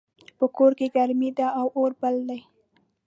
په 0.37 0.45
کور 0.55 0.71
کې 0.79 0.87
ګرمي 0.95 1.29
ده 1.37 1.47
او 1.59 1.67
اور 1.79 1.91
بل 2.01 2.15
ده 2.29 2.39